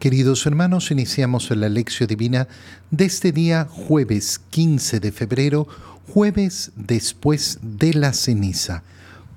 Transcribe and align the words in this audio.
Queridos 0.00 0.46
hermanos, 0.46 0.90
iniciamos 0.90 1.50
la 1.50 1.68
lección 1.68 2.06
divina 2.06 2.48
de 2.90 3.04
este 3.04 3.32
día 3.32 3.66
jueves 3.70 4.40
15 4.48 4.98
de 4.98 5.12
febrero, 5.12 5.68
jueves 6.08 6.72
después 6.74 7.58
de 7.60 7.92
la 7.92 8.14
ceniza. 8.14 8.82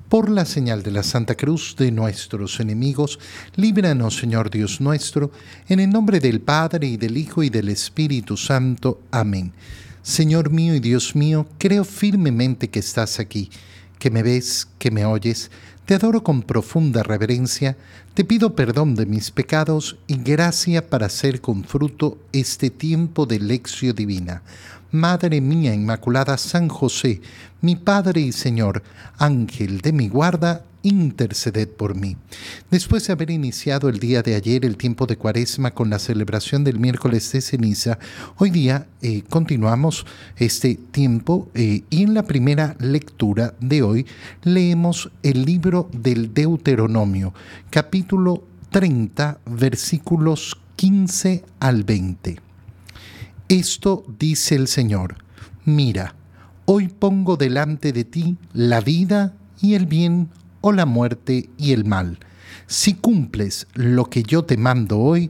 Por 0.08 0.30
la 0.30 0.46
señal 0.46 0.82
de 0.82 0.92
la 0.92 1.04
Santa 1.04 1.36
Cruz 1.36 1.76
de 1.78 1.92
nuestros 1.92 2.62
enemigos, 2.62 3.20
líbranos, 3.58 4.16
Señor 4.16 4.50
Dios 4.50 4.80
nuestro, 4.80 5.34
en 5.68 5.82
el 5.82 5.90
nombre 5.90 6.22
del 6.22 6.40
Padre 6.40 6.88
y 6.88 6.96
del 6.96 7.18
Hijo 7.18 7.44
y 7.44 7.50
del 7.50 7.68
Espíritu 7.68 8.38
Santo. 8.38 9.02
Amén. 9.12 9.52
Señor 10.02 10.50
mío 10.50 10.76
y 10.76 10.80
Dios 10.80 11.14
mío, 11.14 11.46
creo 11.58 11.84
firmemente 11.84 12.70
que 12.70 12.80
estás 12.80 13.20
aquí, 13.20 13.50
que 14.00 14.10
me 14.10 14.24
ves, 14.24 14.70
que 14.80 14.92
me 14.92 15.04
oyes 15.06 15.52
te 15.86 15.96
adoro 15.96 16.24
con 16.24 16.44
profunda 16.44 17.04
reverencia, 17.04 17.76
te 18.14 18.24
pido 18.24 18.56
perdón 18.56 18.96
de 18.96 19.06
mis 19.06 19.32
pecados 19.32 19.98
y 20.08 20.18
gracia 20.18 20.90
para 20.90 21.08
hacer 21.08 21.42
con 21.42 21.64
fruto 21.64 22.18
este 22.32 22.70
tiempo 22.70 23.26
de 23.26 23.40
lección 23.40 23.96
divina. 23.96 24.44
Madre 24.94 25.42
mía 25.42 25.74
Inmaculada 25.74 26.38
San 26.38 26.68
José, 26.68 27.20
mi 27.62 27.76
Padre 27.76 28.22
y 28.22 28.32
Señor, 28.32 28.84
Ángel 29.18 29.82
de 29.82 29.92
mi 29.92 30.08
guarda, 30.08 30.66
interceded 30.84 31.68
por 31.68 31.96
mí. 31.96 32.16
Después 32.70 33.08
de 33.08 33.14
haber 33.14 33.32
iniciado 33.32 33.90
el 33.90 33.98
día 33.98 34.22
de 34.22 34.36
ayer 34.36 34.64
el 34.64 34.78
tiempo 34.78 35.08
de 35.08 35.18
cuaresma 35.18 35.72
con 35.72 35.90
la 35.90 35.98
celebración 35.98 36.64
del 36.64 36.78
miércoles 36.78 37.32
de 37.32 37.42
ceniza, 37.42 37.98
hoy 38.38 38.52
día 38.52 38.86
eh, 39.02 39.24
continuamos 39.28 40.06
este 40.38 40.76
tiempo 40.76 41.50
eh, 41.56 41.82
y 41.90 42.04
en 42.04 42.14
la 42.14 42.22
primera 42.22 42.76
lectura 42.78 43.56
de 43.60 43.82
hoy 43.82 44.06
leemos 44.44 45.10
el 45.24 45.44
libro 45.44 45.90
del 45.92 46.36
Deuteronomio, 46.36 47.34
capítulo 47.72 48.44
30, 48.70 49.40
versículos 49.48 50.56
15 50.76 51.44
al 51.60 51.84
20. 51.84 52.53
Esto 53.54 54.04
dice 54.18 54.56
el 54.56 54.68
Señor, 54.68 55.18
mira, 55.64 56.16
hoy 56.66 56.88
pongo 56.88 57.38
delante 57.38 57.94
de 57.94 58.04
ti 58.04 58.36
la 58.52 58.82
vida 58.82 59.36
y 59.62 59.76
el 59.76 59.86
bien 59.86 60.32
o 60.62 60.72
la 60.72 60.88
muerte 60.88 61.52
y 61.56 61.72
el 61.72 61.86
mal. 61.86 62.18
Si 62.66 62.96
cumples 62.96 63.68
lo 63.76 64.10
que 64.10 64.24
yo 64.24 64.44
te 64.44 64.58
mando 64.58 64.98
hoy, 64.98 65.30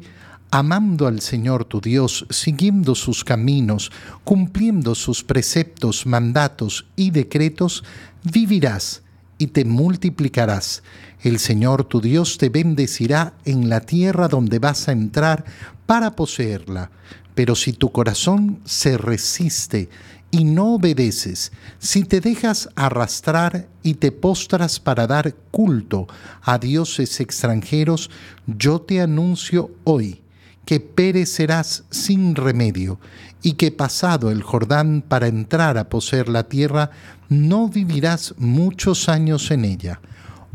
amando 0.51 1.07
al 1.07 1.19
Señor 1.19 1.65
tu 1.65 1.81
Dios, 1.81 2.25
siguiendo 2.29 2.95
sus 2.95 3.25
caminos, 3.25 3.91
cumpliendo 4.23 4.95
sus 4.95 5.21
preceptos, 5.25 6.05
mandatos 6.05 6.85
y 6.95 7.11
decretos, 7.11 7.83
vivirás 8.23 9.03
y 9.37 9.47
te 9.47 9.65
multiplicarás. 9.65 10.81
El 11.23 11.39
Señor 11.39 11.83
tu 11.83 11.99
Dios 11.99 12.37
te 12.37 12.47
bendecirá 12.47 13.33
en 13.43 13.67
la 13.67 13.81
tierra 13.81 14.29
donde 14.29 14.59
vas 14.59 14.87
a 14.87 14.93
entrar 14.93 15.43
para 15.85 16.15
poseerla. 16.15 16.89
Pero 17.35 17.55
si 17.55 17.73
tu 17.73 17.91
corazón 17.91 18.59
se 18.65 18.97
resiste 18.97 19.89
y 20.31 20.45
no 20.45 20.75
obedeces, 20.75 21.51
si 21.79 22.03
te 22.03 22.21
dejas 22.21 22.69
arrastrar 22.75 23.67
y 23.81 23.95
te 23.95 24.11
postras 24.11 24.79
para 24.79 25.07
dar 25.07 25.35
culto 25.51 26.07
a 26.41 26.57
dioses 26.57 27.19
extranjeros, 27.19 28.09
yo 28.45 28.81
te 28.81 29.01
anuncio 29.01 29.71
hoy 29.83 30.21
que 30.65 30.79
perecerás 30.79 31.83
sin 31.89 32.35
remedio 32.35 32.99
y 33.41 33.53
que 33.53 33.71
pasado 33.71 34.31
el 34.31 34.41
Jordán 34.41 35.03
para 35.07 35.27
entrar 35.27 35.77
a 35.77 35.89
poseer 35.89 36.29
la 36.29 36.43
tierra, 36.43 36.91
no 37.29 37.67
vivirás 37.67 38.33
muchos 38.37 39.09
años 39.09 39.51
en 39.51 39.65
ella. 39.65 39.99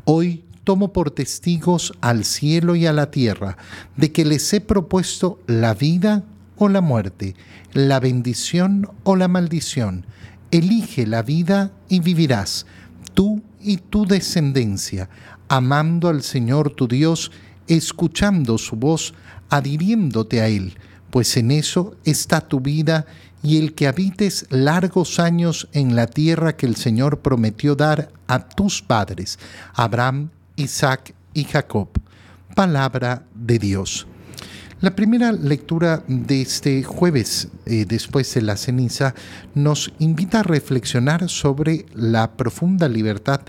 Hoy 0.05 0.45
tomo 0.65 0.93
por 0.93 1.11
testigos 1.11 1.93
al 2.01 2.25
cielo 2.25 2.75
y 2.75 2.87
a 2.87 2.93
la 2.93 3.11
tierra 3.11 3.57
de 3.97 4.13
que 4.13 4.25
les 4.25 4.53
he 4.53 4.61
propuesto 4.61 5.41
la 5.47 5.75
vida 5.75 6.25
o 6.59 6.69
la 6.69 6.81
muerte, 6.81 7.35
la 7.73 8.01
bendición 8.01 8.89
o 9.05 9.17
la 9.17 9.29
maldición. 9.29 10.07
Elige 10.51 11.07
la 11.07 11.23
vida 11.23 11.73
y 11.89 12.01
vivirás, 12.01 12.67
tú 13.15 13.43
y 13.61 13.79
tu 13.79 14.07
descendencia, 14.07 15.09
amando 15.49 16.09
al 16.09 16.23
Señor 16.23 16.71
tu 16.71 16.89
Dios, 16.89 17.31
escuchando 17.67 18.59
su 18.59 18.77
voz, 18.77 19.15
adhiriéndote 19.51 20.41
a 20.41 20.49
Él, 20.49 20.77
pues 21.11 21.37
en 21.37 21.51
eso 21.51 21.97
está 22.05 22.41
tu 22.41 22.61
vida 22.61 23.07
y 23.43 23.59
el 23.59 23.75
que 23.75 23.87
habites 23.87 24.47
largos 24.51 25.19
años 25.19 25.69
en 25.73 25.95
la 25.95 26.07
tierra 26.07 26.57
que 26.57 26.67
el 26.67 26.77
Señor 26.77 27.21
prometió 27.21 27.75
dar 27.77 28.11
a 28.27 28.49
tus 28.49 28.83
padres, 28.83 29.39
Abraham, 29.75 30.31
Isaac 30.57 31.15
y 31.35 31.45
Jacob. 31.45 31.89
Palabra 32.55 33.23
de 33.35 33.59
Dios. 33.59 34.07
La 34.81 34.95
primera 34.95 35.33
lectura 35.33 36.05
de 36.07 36.41
este 36.41 36.85
jueves, 36.85 37.49
eh, 37.67 37.85
después 37.85 38.33
de 38.35 38.43
la 38.43 38.57
ceniza, 38.57 39.13
nos 39.57 39.93
invita 39.99 40.39
a 40.39 40.43
reflexionar 40.45 41.29
sobre 41.29 41.85
la 41.95 42.31
profunda 42.37 42.89
libertad 42.89 43.41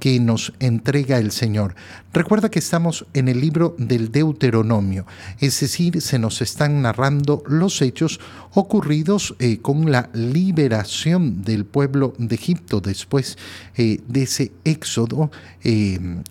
que 0.00 0.18
nos 0.18 0.54
entrega 0.60 1.18
el 1.18 1.30
Señor. 1.30 1.74
Recuerda 2.14 2.50
que 2.50 2.60
estamos 2.60 3.04
en 3.12 3.28
el 3.28 3.38
libro 3.38 3.76
del 3.78 4.10
Deuteronomio, 4.10 5.04
es 5.40 5.60
decir, 5.60 6.00
se 6.00 6.18
nos 6.18 6.40
están 6.40 6.80
narrando 6.80 7.42
los 7.46 7.82
hechos 7.82 8.18
ocurridos 8.54 9.36
eh, 9.40 9.58
con 9.58 9.92
la 9.92 10.08
liberación 10.14 11.42
del 11.42 11.66
pueblo 11.66 12.14
de 12.16 12.34
Egipto 12.34 12.80
después 12.80 13.36
eh, 13.76 14.00
de 14.08 14.22
ese 14.22 14.52
éxodo 14.64 15.30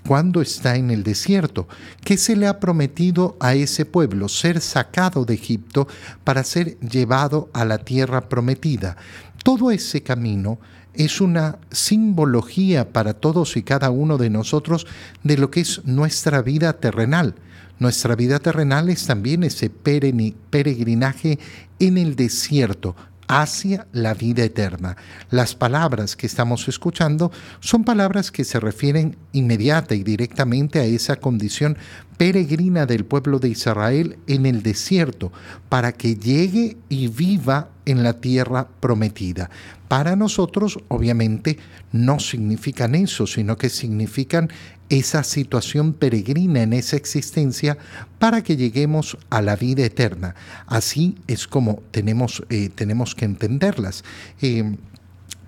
cuando 0.07 0.41
está 0.41 0.78
en 0.78 0.90
el 0.90 1.03
desierto. 1.03 1.67
¿Qué 2.03 2.17
se 2.17 2.35
le 2.35 2.47
ha 2.47 2.59
prometido 2.59 3.38
a 3.40 3.53
ese 3.53 3.85
pueblo? 3.85 4.29
Sacado 4.62 5.25
de 5.25 5.34
Egipto 5.34 5.88
para 6.24 6.44
ser 6.44 6.80
llevado 6.80 7.50
a 7.53 7.66
la 7.66 7.78
tierra 7.78 8.30
prometida. 8.30 8.97
Todo 9.44 9.72
ese 9.72 10.02
camino 10.03 10.59
es 10.94 11.22
una 11.22 11.59
simbología 11.72 12.91
para 12.91 13.13
todos 13.13 13.56
y 13.58 13.63
cada 13.63 13.90
uno 13.91 14.18
de 14.18 14.30
nosotros 14.30 14.88
de 15.24 15.38
lo 15.38 15.52
que 15.52 15.62
es 15.62 15.85
nuestra 15.85 16.41
vida 16.41 16.74
terrenal. 16.74 17.35
Nuestra 17.80 18.16
vida 18.16 18.40
terrenal 18.40 18.90
es 18.90 19.06
también 19.06 19.44
ese 19.44 19.69
peregrinaje 19.69 21.38
en 21.79 21.97
el 22.00 22.16
desierto, 22.16 22.96
hacia 23.28 23.88
la 23.91 24.14
vida 24.14 24.44
eterna. 24.44 24.96
Las 25.29 25.53
palabras 25.56 26.16
que 26.16 26.28
estamos 26.28 26.68
escuchando 26.68 27.31
son 27.59 27.84
palabras 27.84 28.31
que 28.31 28.44
se 28.44 28.59
refieren 28.59 29.18
inmediata 29.34 29.96
y 29.96 30.03
directamente 30.03 30.79
a 30.79 30.85
esa 30.85 31.18
condición 31.18 31.78
peregrina 32.17 32.85
del 32.85 33.05
pueblo 33.05 33.39
de 33.39 33.50
Israel 33.50 34.17
en 34.28 34.45
el 34.45 34.63
desierto, 34.63 35.31
para 35.69 35.91
que 35.91 36.16
llegue 36.16 36.78
y 36.89 37.07
viva 37.07 37.69
en 37.85 38.03
la 38.03 38.13
tierra 38.13 38.67
prometida. 38.79 39.50
Para 39.88 40.16
nosotros, 40.16 40.79
obviamente, 40.89 41.57
no 41.91 42.19
significan 42.19 42.95
eso, 42.95 43.25
sino 43.28 43.57
que 43.57 43.69
significan 43.69 44.50
esa 44.89 45.23
situación 45.23 45.94
peregrina 45.94 46.63
en 46.63 46.73
esa 46.73 46.95
existencia 46.95 47.78
para 48.19 48.41
que 48.41 48.57
lleguemos 48.57 49.17
a 49.29 49.41
la 49.41 49.55
vida 49.55 49.85
eterna. 49.85 50.35
Así 50.66 51.17
es 51.28 51.47
como 51.47 51.84
tenemos, 51.91 52.44
eh, 52.49 52.69
tenemos 52.73 53.16
que 53.16 53.25
entenderlas. 53.25 54.03
Eh, 54.41 54.75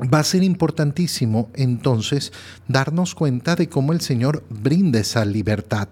va 0.01 0.19
a 0.19 0.23
ser 0.23 0.43
importantísimo 0.43 1.49
entonces 1.55 2.31
darnos 2.67 3.15
cuenta 3.15 3.55
de 3.55 3.69
cómo 3.69 3.93
el 3.93 4.01
Señor 4.01 4.43
brinda 4.49 4.99
esa 4.99 5.25
libertad. 5.25 5.89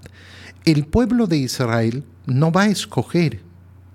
El 0.67 0.85
pueblo 0.85 1.27
de 1.27 1.37
Israel 1.37 2.03
no 2.25 2.51
va 2.51 2.63
a 2.63 2.67
escoger 2.67 3.39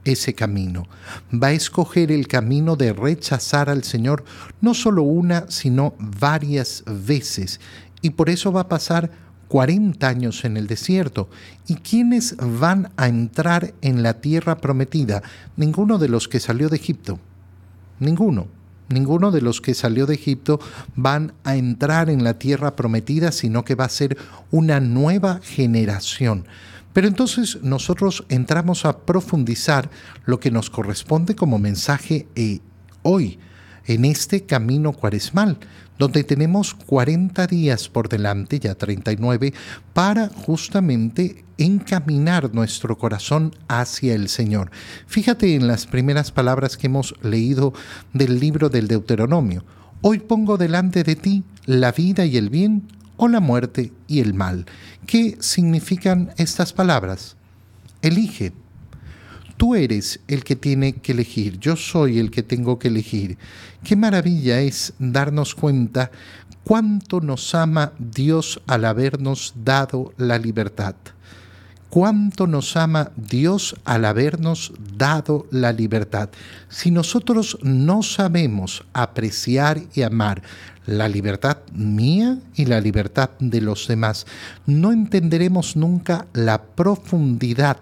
ese 0.07 0.33
camino, 0.33 0.87
va 1.31 1.49
a 1.49 1.53
escoger 1.53 2.11
el 2.11 2.27
camino 2.27 2.77
de 2.77 2.95
rechazar 2.95 3.69
al 3.69 3.85
Señor 3.85 4.25
no 4.63 4.73
solo 4.73 5.03
una, 5.03 5.51
sino 5.51 5.93
varias 5.99 6.83
veces. 6.87 7.61
Y 8.01 8.09
por 8.09 8.31
eso 8.31 8.53
va 8.53 8.63
a 8.63 8.69
pasar 8.71 9.11
40 9.49 10.09
años 10.09 10.47
en 10.47 10.57
el 10.57 10.67
desierto. 10.67 11.29
¿Y 11.67 11.75
quiénes 11.75 12.37
van 12.39 12.91
a 12.97 13.07
entrar 13.07 13.75
en 13.83 14.03
la 14.03 14.23
tierra 14.23 14.57
prometida? 14.57 15.23
Ninguno 15.59 15.99
de 15.99 16.09
los 16.09 16.27
que 16.27 16.41
salió 16.41 16.71
de 16.71 16.77
Egipto. 16.77 17.21
Ninguno. 18.01 18.62
Ninguno 18.93 19.31
de 19.31 19.41
los 19.41 19.61
que 19.61 19.75
salió 19.75 20.07
de 20.07 20.15
Egipto 20.15 20.61
van 20.95 21.33
a 21.45 21.57
entrar 21.57 22.11
en 22.11 22.25
la 22.25 22.39
tierra 22.39 22.77
prometida, 22.77 23.33
sino 23.33 23.65
que 23.65 23.75
va 23.75 23.85
a 23.87 23.91
ser 23.91 24.17
una 24.51 24.81
nueva 24.81 25.41
generación. 25.43 26.47
Pero 26.93 27.09
entonces 27.09 27.59
nosotros 27.63 28.25
entramos 28.29 28.85
a 28.85 28.99
profundizar 28.99 29.91
lo 30.27 30.39
que 30.41 30.51
nos 30.51 30.69
corresponde 30.69 31.35
como 31.35 31.59
mensaje 31.59 32.27
eh, 32.35 32.61
hoy, 33.03 33.39
en 33.87 34.05
este 34.05 34.45
camino 34.45 34.93
cuaresmal 34.93 35.59
donde 36.03 36.25
tenemos 36.25 36.75
40 36.75 37.47
días 37.47 37.89
por 37.89 38.09
delante, 38.09 38.59
ya 38.59 38.75
39, 38.75 39.55
para 39.93 40.31
justamente 40.31 41.45
encaminar 41.59 42.53
nuestro 42.53 42.99
corazón 42.99 43.55
hacia 43.69 44.13
el 44.13 44.29
Señor. 44.29 44.73
Fíjate 45.07 45.55
en 45.55 45.69
las 45.69 45.87
primeras 45.87 46.33
palabras 46.33 46.77
que 46.77 46.89
hemos 46.89 47.15
leído 47.23 47.73
del 48.15 48.41
libro 48.41 48.69
del 48.69 48.89
Deuteronomio. 48.89 49.65
Hoy 50.01 50.19
pongo 50.19 50.57
delante 50.57 51.05
de 51.05 51.15
ti 51.15 51.45
la 51.67 51.93
vida 51.93 52.27
y 52.27 52.37
el 52.37 52.51
bien 52.51 52.83
o 53.17 53.29
la 53.29 53.39
muerte 53.39 53.93
y 54.09 54.19
el 54.19 54.35
mal. 54.35 54.67
¿Qué 55.07 55.37
significan 55.39 56.33
estas 56.37 56.73
palabras? 56.73 57.37
Elige. 58.01 58.53
Tú 59.63 59.77
eres 59.77 60.19
el 60.27 60.43
que 60.43 60.57
tiene 60.57 60.95
que 60.95 61.13
elegir, 61.13 61.61
yo 61.61 61.77
soy 61.77 62.19
el 62.19 62.33
que 62.33 62.43
tengo 62.43 62.81
que 62.81 62.89
elegir. 62.89 63.39
Qué 63.85 63.95
maravilla 63.95 64.61
es 64.61 64.93
darnos 64.99 65.55
cuenta 65.55 66.11
cuánto 66.65 67.21
nos 67.21 67.55
ama 67.55 67.93
Dios 67.97 68.61
al 68.67 68.85
habernos 68.85 69.55
dado 69.55 70.15
la 70.17 70.37
libertad. 70.37 70.97
Cuánto 71.93 72.47
nos 72.47 72.75
ama 72.79 73.11
Dios 73.17 73.77
al 73.85 74.07
habernos 74.07 74.73
dado 74.97 75.47
la 75.51 75.75
libertad. 75.75 76.31
Si 76.71 76.91
nosotros 76.91 77.59
no 77.61 78.03
sabemos 78.03 78.83
apreciar 78.95 79.83
y 79.93 80.01
amar 80.01 80.41
la 80.87 81.07
libertad 81.07 81.59
mía 81.75 82.39
y 82.55 82.65
la 82.65 82.81
libertad 82.81 83.29
de 83.41 83.61
los 83.61 83.89
demás, 83.89 84.25
no 84.65 84.91
entenderemos 84.91 85.77
nunca 85.77 86.27
la 86.33 86.63
profundidad 86.63 87.77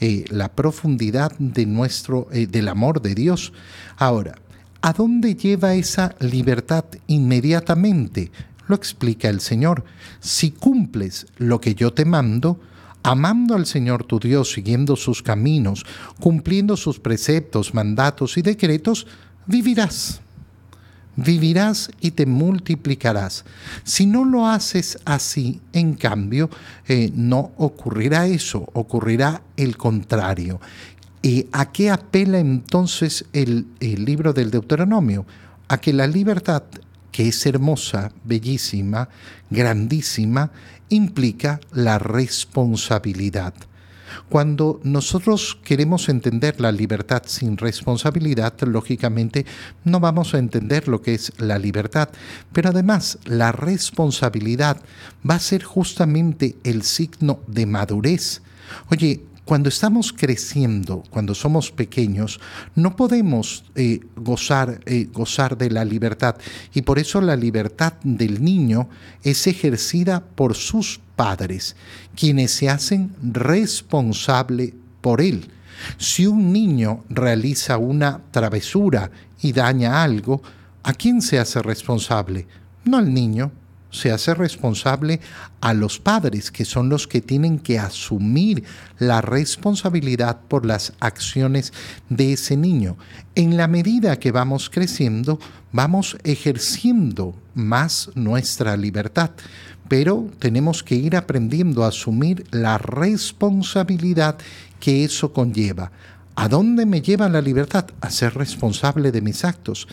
eh, 0.00 0.26
la 0.28 0.50
profundidad 0.50 1.32
de 1.38 1.64
nuestro, 1.64 2.28
eh, 2.32 2.46
del 2.46 2.68
amor 2.68 3.00
de 3.00 3.14
Dios. 3.14 3.54
Ahora, 3.96 4.34
¿a 4.82 4.92
dónde 4.92 5.34
lleva 5.34 5.76
esa 5.76 6.14
libertad 6.20 6.84
inmediatamente? 7.06 8.30
Lo 8.68 8.76
explica 8.76 9.30
el 9.30 9.40
Señor. 9.40 9.82
Si 10.20 10.50
cumples 10.50 11.26
lo 11.38 11.58
que 11.62 11.74
yo 11.74 11.94
te 11.94 12.04
mando, 12.04 12.60
amando 13.06 13.54
al 13.54 13.66
Señor 13.66 14.04
tu 14.04 14.18
Dios, 14.18 14.52
siguiendo 14.52 14.96
sus 14.96 15.22
caminos, 15.22 15.86
cumpliendo 16.20 16.76
sus 16.76 16.98
preceptos, 16.98 17.72
mandatos 17.72 18.36
y 18.36 18.42
decretos, 18.42 19.06
vivirás 19.46 20.20
vivirás 21.16 21.90
y 22.00 22.10
te 22.10 22.26
multiplicarás. 22.26 23.44
Si 23.84 24.06
no 24.06 24.24
lo 24.24 24.46
haces 24.46 24.98
así, 25.04 25.60
en 25.72 25.94
cambio, 25.94 26.50
eh, 26.86 27.10
no 27.14 27.52
ocurrirá 27.56 28.26
eso, 28.26 28.68
ocurrirá 28.74 29.40
el 29.56 29.78
contrario. 29.78 30.60
¿Y 31.22 31.46
¿A 31.52 31.72
qué 31.72 31.90
apela 31.90 32.38
entonces 32.38 33.24
el, 33.32 33.66
el 33.80 34.04
libro 34.04 34.32
del 34.32 34.50
Deuteronomio? 34.50 35.24
A 35.68 35.78
que 35.78 35.94
la 35.94 36.06
libertad, 36.06 36.64
que 37.10 37.28
es 37.28 37.46
hermosa, 37.46 38.12
bellísima, 38.24 39.08
grandísima, 39.48 40.50
implica 40.88 41.60
la 41.72 41.98
responsabilidad. 41.98 43.54
Cuando 44.28 44.80
nosotros 44.82 45.58
queremos 45.62 46.08
entender 46.08 46.60
la 46.60 46.72
libertad 46.72 47.22
sin 47.26 47.56
responsabilidad, 47.56 48.54
lógicamente 48.62 49.46
no 49.84 50.00
vamos 50.00 50.34
a 50.34 50.38
entender 50.38 50.88
lo 50.88 51.02
que 51.02 51.14
es 51.14 51.32
la 51.38 51.58
libertad. 51.58 52.08
Pero 52.52 52.70
además, 52.70 53.18
la 53.24 53.52
responsabilidad 53.52 54.80
va 55.28 55.34
a 55.36 55.40
ser 55.40 55.62
justamente 55.62 56.56
el 56.64 56.82
signo 56.82 57.40
de 57.46 57.66
madurez. 57.66 58.42
Oye, 58.90 59.22
cuando 59.46 59.68
estamos 59.68 60.12
creciendo, 60.12 61.04
cuando 61.08 61.32
somos 61.32 61.70
pequeños, 61.70 62.40
no 62.74 62.96
podemos 62.96 63.64
eh, 63.76 64.00
gozar, 64.16 64.80
eh, 64.86 65.08
gozar 65.12 65.56
de 65.56 65.70
la 65.70 65.84
libertad. 65.84 66.34
Y 66.74 66.82
por 66.82 66.98
eso 66.98 67.20
la 67.20 67.36
libertad 67.36 67.92
del 68.02 68.42
niño 68.42 68.88
es 69.22 69.46
ejercida 69.46 70.20
por 70.20 70.56
sus 70.56 71.00
padres, 71.14 71.76
quienes 72.16 72.50
se 72.50 72.68
hacen 72.68 73.14
responsable 73.22 74.74
por 75.00 75.20
él. 75.20 75.48
Si 75.96 76.26
un 76.26 76.52
niño 76.52 77.04
realiza 77.08 77.78
una 77.78 78.22
travesura 78.32 79.12
y 79.40 79.52
daña 79.52 80.02
algo, 80.02 80.42
¿a 80.82 80.92
quién 80.92 81.22
se 81.22 81.38
hace 81.38 81.62
responsable? 81.62 82.48
No 82.84 82.98
al 82.98 83.14
niño, 83.14 83.52
se 83.90 84.12
hace 84.12 84.34
responsable 84.34 85.20
a 85.60 85.74
los 85.74 85.98
padres, 85.98 86.50
que 86.50 86.64
son 86.64 86.88
los 86.88 87.06
que 87.06 87.20
tienen 87.20 87.58
que 87.58 87.78
asumir 87.78 88.64
la 88.98 89.20
responsabilidad 89.20 90.40
por 90.48 90.66
las 90.66 90.92
acciones 91.00 91.72
de 92.08 92.34
ese 92.34 92.56
niño. 92.56 92.96
En 93.34 93.56
la 93.56 93.68
medida 93.68 94.18
que 94.18 94.32
vamos 94.32 94.70
creciendo, 94.70 95.38
vamos 95.72 96.16
ejerciendo 96.24 97.34
más 97.54 98.10
nuestra 98.14 98.76
libertad, 98.76 99.30
pero 99.88 100.28
tenemos 100.38 100.82
que 100.82 100.96
ir 100.96 101.16
aprendiendo 101.16 101.84
a 101.84 101.88
asumir 101.88 102.44
la 102.50 102.78
responsabilidad 102.78 104.36
que 104.80 105.04
eso 105.04 105.32
conlleva. 105.32 105.92
¿A 106.38 106.48
dónde 106.48 106.84
me 106.84 107.00
lleva 107.00 107.30
la 107.30 107.40
libertad? 107.40 107.86
A 108.02 108.10
ser 108.10 108.34
responsable 108.34 109.10
de 109.10 109.22
mis 109.22 109.42
actos. 109.42 109.88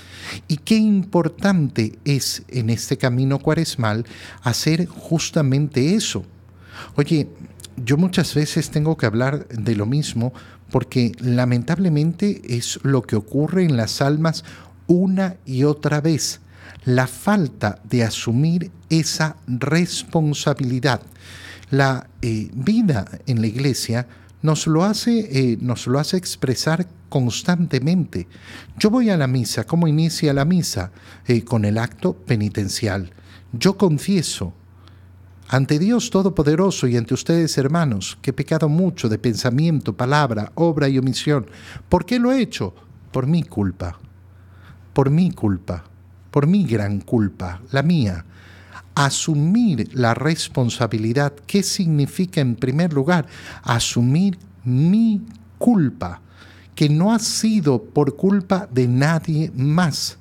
Y 0.50 0.58
qué 0.58 0.76
importante 0.76 1.98
es 2.04 2.44
en 2.50 2.70
este 2.70 2.98
camino 2.98 3.40
cuaresmal 3.40 4.06
hacer 4.42 4.86
justamente 4.86 5.96
eso. 5.96 6.26
Oye, 6.96 7.30
yo 7.78 7.96
muchas 7.96 8.36
veces 8.36 8.72
tengo 8.72 8.98
que 8.98 9.06
hablar 9.06 9.48
de 9.48 9.76
lo 9.78 9.86
mismo 9.86 10.34
porque 10.70 11.14
lamentablemente 11.20 12.42
es 12.46 12.78
lo 12.84 13.04
que 13.04 13.16
ocurre 13.16 13.64
en 13.64 13.78
las 13.78 14.02
almas 14.02 14.44
una 14.88 15.38
y 15.46 15.64
otra 15.64 16.02
vez. 16.02 16.42
La 16.84 17.08
falta 17.08 17.80
de 17.86 18.04
asumir 18.04 18.70
esa 18.90 19.38
responsabilidad. 19.48 21.02
La 21.70 22.10
eh, 22.22 22.50
vida 22.54 23.06
en 23.28 23.40
la 23.40 23.48
iglesia 23.48 24.08
nos 24.44 24.68
lo 24.68 24.84
hace, 24.84 25.30
eh, 25.32 25.58
nos 25.60 25.88
lo 25.88 25.98
hace 25.98 26.18
expresar 26.18 26.88
constantemente. 27.10 28.28
Yo 28.78 28.90
voy 28.90 29.10
a 29.10 29.18
la 29.18 29.26
misa, 29.26 29.64
¿cómo 29.64 29.88
inicia 29.88 30.34
la 30.34 30.46
misa? 30.46 30.92
Eh, 31.26 31.44
con 31.44 31.66
el 31.66 31.78
acto 31.78 32.14
penitencial. 32.14 33.12
Yo 33.54 33.78
confieso 33.78 34.54
ante 35.48 35.80
Dios 35.80 36.10
Todopoderoso 36.10 36.88
y 36.88 36.98
ante 36.98 37.14
ustedes, 37.14 37.58
hermanos, 37.58 38.18
que 38.22 38.32
he 38.32 38.34
pecado 38.34 38.68
mucho 38.68 39.08
de 39.08 39.18
pensamiento, 39.18 39.96
palabra, 39.96 40.52
obra 40.56 40.90
y 40.90 40.98
omisión. 40.98 41.46
¿Por 41.88 42.06
qué 42.06 42.20
lo 42.20 42.32
he 42.32 42.42
hecho? 42.42 42.76
Por 43.12 43.28
mi 43.28 43.44
culpa. 43.44 43.98
Por 44.94 45.10
mi 45.10 45.32
culpa. 45.32 45.86
Por 46.32 46.48
mi 46.48 46.66
gran 46.66 47.00
culpa, 47.00 47.62
la 47.72 47.84
mía 47.84 48.26
asumir 48.96 49.90
la 49.94 50.14
responsabilidad. 50.14 51.34
¿Qué 51.48 51.64
significa 51.64 52.42
en 52.42 52.56
primer 52.56 52.94
lugar? 52.94 53.28
Asumir 53.64 54.38
mi 54.64 55.22
culpa, 55.58 56.22
que 56.76 56.90
no 56.90 57.14
ha 57.14 57.20
sido 57.20 57.84
por 57.84 58.16
culpa 58.16 58.68
de 58.72 58.88
nadie 58.88 59.52
más. 59.56 60.18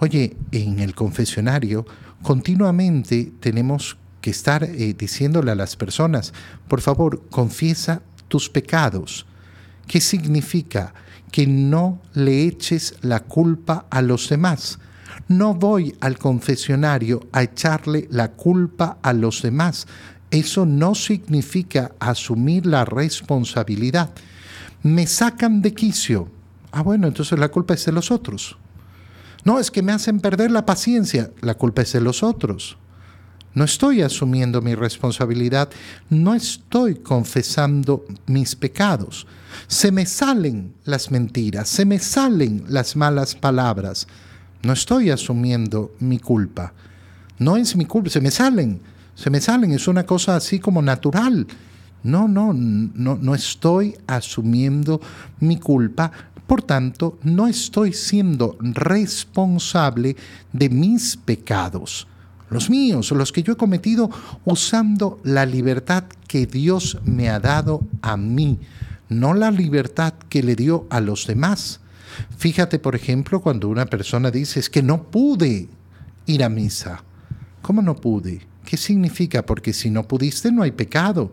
Oye, 0.00 0.36
en 0.52 0.80
el 0.80 0.94
confesionario 0.94 1.86
continuamente 2.22 3.32
tenemos 3.40 3.96
que 4.20 4.30
estar 4.30 4.64
eh, 4.64 4.94
diciéndole 4.98 5.52
a 5.52 5.54
las 5.54 5.76
personas, 5.76 6.32
por 6.68 6.80
favor, 6.80 7.22
confiesa 7.30 8.02
tus 8.28 8.48
pecados. 8.48 9.26
¿Qué 9.86 10.00
significa? 10.00 10.94
Que 11.30 11.46
no 11.46 12.00
le 12.14 12.44
eches 12.44 12.94
la 13.02 13.20
culpa 13.20 13.86
a 13.90 14.02
los 14.02 14.28
demás 14.28 14.78
no 15.28 15.54
voy 15.54 15.96
al 16.00 16.18
confesionario 16.18 17.26
a 17.32 17.42
echarle 17.42 18.06
la 18.10 18.32
culpa 18.32 18.98
a 19.02 19.12
los 19.12 19.42
demás. 19.42 19.86
Eso 20.30 20.66
no 20.66 20.94
significa 20.94 21.92
asumir 21.98 22.66
la 22.66 22.84
responsabilidad. 22.84 24.10
Me 24.82 25.06
sacan 25.06 25.62
de 25.62 25.74
quicio. 25.74 26.28
Ah, 26.70 26.82
bueno, 26.82 27.08
entonces 27.08 27.38
la 27.38 27.48
culpa 27.48 27.74
es 27.74 27.84
de 27.84 27.92
los 27.92 28.10
otros. 28.10 28.56
No, 29.44 29.58
es 29.58 29.70
que 29.70 29.82
me 29.82 29.92
hacen 29.92 30.20
perder 30.20 30.50
la 30.50 30.66
paciencia. 30.66 31.30
La 31.40 31.54
culpa 31.54 31.82
es 31.82 31.92
de 31.92 32.00
los 32.00 32.22
otros. 32.22 32.76
No 33.54 33.64
estoy 33.64 34.02
asumiendo 34.02 34.60
mi 34.60 34.74
responsabilidad, 34.74 35.70
no 36.10 36.34
estoy 36.34 36.96
confesando 36.96 38.04
mis 38.26 38.54
pecados. 38.54 39.26
Se 39.66 39.90
me 39.90 40.04
salen 40.04 40.74
las 40.84 41.10
mentiras, 41.10 41.66
se 41.66 41.86
me 41.86 41.98
salen 41.98 42.64
las 42.68 42.96
malas 42.96 43.34
palabras. 43.34 44.06
No 44.62 44.72
estoy 44.72 45.10
asumiendo 45.10 45.94
mi 46.00 46.18
culpa. 46.18 46.72
No 47.38 47.56
es 47.56 47.76
mi 47.76 47.84
culpa, 47.84 48.10
se 48.10 48.20
me 48.20 48.30
salen, 48.30 48.80
se 49.14 49.30
me 49.30 49.40
salen, 49.40 49.72
es 49.72 49.88
una 49.88 50.04
cosa 50.04 50.36
así 50.36 50.58
como 50.58 50.80
natural. 50.82 51.46
No, 52.02 52.28
no, 52.28 52.52
no, 52.54 53.16
no 53.16 53.34
estoy 53.34 53.96
asumiendo 54.06 55.00
mi 55.40 55.58
culpa. 55.58 56.12
Por 56.46 56.62
tanto, 56.62 57.18
no 57.24 57.46
estoy 57.48 57.92
siendo 57.92 58.56
responsable 58.60 60.16
de 60.52 60.70
mis 60.70 61.16
pecados, 61.16 62.06
los 62.48 62.70
míos, 62.70 63.10
los 63.10 63.32
que 63.32 63.42
yo 63.42 63.54
he 63.54 63.56
cometido 63.56 64.08
usando 64.44 65.18
la 65.24 65.44
libertad 65.44 66.04
que 66.28 66.46
Dios 66.46 66.98
me 67.04 67.28
ha 67.28 67.40
dado 67.40 67.80
a 68.02 68.16
mí, 68.16 68.60
no 69.08 69.34
la 69.34 69.50
libertad 69.50 70.14
que 70.28 70.44
le 70.44 70.54
dio 70.54 70.86
a 70.90 71.00
los 71.00 71.26
demás. 71.26 71.80
Fíjate, 72.36 72.78
por 72.78 72.94
ejemplo, 72.94 73.40
cuando 73.40 73.68
una 73.68 73.86
persona 73.86 74.30
dice 74.30 74.60
es 74.60 74.70
que 74.70 74.82
no 74.82 75.04
pude 75.04 75.68
ir 76.26 76.44
a 76.44 76.48
misa. 76.48 77.02
¿Cómo 77.62 77.82
no 77.82 77.96
pude? 77.96 78.40
¿Qué 78.64 78.76
significa? 78.76 79.44
Porque 79.44 79.72
si 79.72 79.90
no 79.90 80.06
pudiste 80.06 80.52
no 80.52 80.62
hay 80.62 80.72
pecado. 80.72 81.32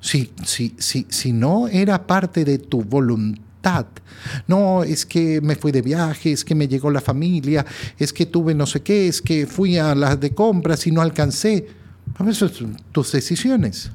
Si, 0.00 0.32
si, 0.44 0.74
si, 0.78 1.06
si 1.08 1.32
no 1.32 1.68
era 1.68 2.06
parte 2.06 2.44
de 2.44 2.58
tu 2.58 2.82
voluntad, 2.82 3.86
no, 4.46 4.82
es 4.82 5.06
que 5.06 5.40
me 5.40 5.56
fui 5.56 5.70
de 5.72 5.82
viaje, 5.82 6.32
es 6.32 6.44
que 6.44 6.54
me 6.54 6.66
llegó 6.66 6.90
la 6.90 7.00
familia, 7.00 7.64
es 7.98 8.12
que 8.12 8.26
tuve 8.26 8.54
no 8.54 8.66
sé 8.66 8.82
qué, 8.82 9.08
es 9.08 9.22
que 9.22 9.46
fui 9.46 9.78
a 9.78 9.94
las 9.94 10.18
de 10.18 10.34
compras 10.34 10.86
y 10.86 10.90
no 10.90 11.00
alcancé. 11.00 11.68
Eso 12.26 12.48
son 12.48 12.76
tus 12.90 13.12
decisiones. 13.12 13.90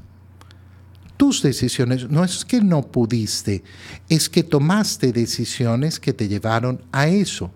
Tus 1.18 1.42
decisiones. 1.42 2.08
No 2.08 2.24
es 2.24 2.46
que 2.46 2.62
no 2.62 2.80
pudiste, 2.80 3.62
es 4.08 4.30
que 4.30 4.42
tomaste 4.42 5.12
decisiones 5.12 6.00
que 6.00 6.14
te 6.14 6.28
llevaron 6.28 6.80
a 6.92 7.08
eso. 7.08 7.50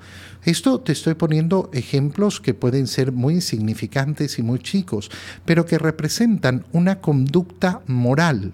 Esto 0.45 0.81
te 0.81 0.93
estoy 0.93 1.15
poniendo 1.15 1.71
ejemplos 1.73 2.41
que 2.41 2.53
pueden 2.53 2.89
ser 2.89 3.13
muy 3.13 3.35
insignificantes 3.35 4.39
y 4.39 4.43
muy 4.43 4.59
chicos, 4.59 5.11
pero 5.47 5.65
que 5.65 5.79
representan 5.79 6.67
una 6.73 7.01
conducta 7.01 7.81
moral 7.87 8.53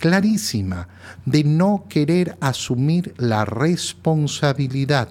clarísima 0.00 0.88
de 1.24 1.44
no 1.44 1.84
querer 1.88 2.36
asumir 2.40 3.14
la 3.18 3.44
responsabilidad. 3.44 5.10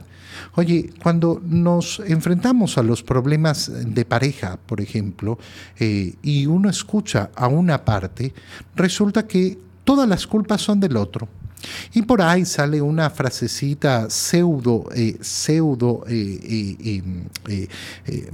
Oye, 0.55 0.91
cuando 1.01 1.41
nos 1.45 2.01
enfrentamos 2.01 2.77
a 2.77 2.83
los 2.83 3.03
problemas 3.03 3.71
de 3.71 4.05
pareja, 4.05 4.59
por 4.65 4.81
ejemplo, 4.81 5.37
eh, 5.79 6.15
y 6.21 6.45
uno 6.45 6.69
escucha 6.69 7.29
a 7.35 7.47
una 7.47 7.85
parte, 7.85 8.33
resulta 8.75 9.27
que 9.27 9.57
todas 9.83 10.07
las 10.09 10.27
culpas 10.27 10.61
son 10.61 10.79
del 10.79 10.97
otro. 10.97 11.27
Y 11.93 12.03
por 12.03 12.21
ahí 12.21 12.45
sale 12.45 12.81
una 12.81 13.09
frasecita 13.09 14.09
pseudo, 14.09 14.89
eh, 14.95 15.17
pseudo 15.21 16.03
eh, 16.07 17.01
eh, 17.47 18.31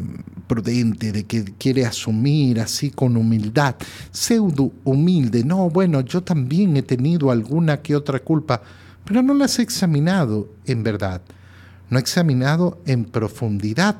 prudente 0.47 1.11
de 1.11 1.23
que 1.23 1.43
quiere 1.57 1.85
asumir 1.85 2.59
así 2.59 2.91
con 2.91 3.17
humildad, 3.17 3.75
pseudo 4.11 4.71
humilde. 4.83 5.43
No, 5.43 5.69
bueno, 5.69 6.01
yo 6.01 6.21
también 6.21 6.77
he 6.77 6.83
tenido 6.83 7.31
alguna 7.31 7.81
que 7.81 7.95
otra 7.95 8.19
culpa, 8.19 8.61
pero 9.05 9.21
no 9.21 9.33
las 9.33 9.59
he 9.59 9.61
examinado 9.61 10.49
en 10.65 10.83
verdad, 10.83 11.21
no 11.89 11.97
he 11.97 12.01
examinado 12.01 12.79
en 12.85 13.05
profundidad. 13.05 13.97